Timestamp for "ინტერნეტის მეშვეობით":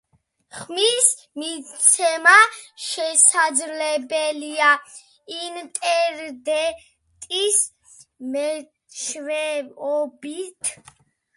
5.35-10.73